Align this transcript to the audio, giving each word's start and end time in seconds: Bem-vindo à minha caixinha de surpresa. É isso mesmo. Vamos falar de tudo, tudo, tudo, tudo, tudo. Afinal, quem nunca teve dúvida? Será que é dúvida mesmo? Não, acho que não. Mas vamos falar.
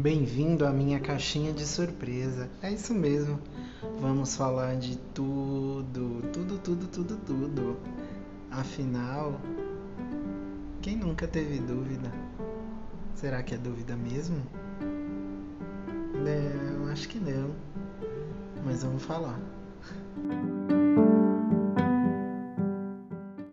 Bem-vindo 0.00 0.64
à 0.64 0.70
minha 0.70 0.98
caixinha 0.98 1.52
de 1.52 1.66
surpresa. 1.66 2.48
É 2.62 2.72
isso 2.72 2.94
mesmo. 2.94 3.38
Vamos 4.00 4.34
falar 4.34 4.76
de 4.76 4.96
tudo, 5.12 6.22
tudo, 6.32 6.56
tudo, 6.56 6.86
tudo, 6.86 7.16
tudo. 7.18 7.76
Afinal, 8.50 9.38
quem 10.80 10.96
nunca 10.96 11.28
teve 11.28 11.58
dúvida? 11.58 12.10
Será 13.14 13.42
que 13.42 13.54
é 13.54 13.58
dúvida 13.58 13.94
mesmo? 13.94 14.42
Não, 16.14 16.90
acho 16.90 17.06
que 17.06 17.18
não. 17.20 17.50
Mas 18.64 18.82
vamos 18.82 19.02
falar. 19.02 19.38